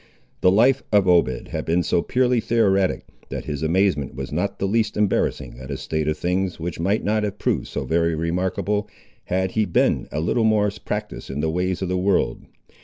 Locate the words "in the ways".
11.29-11.83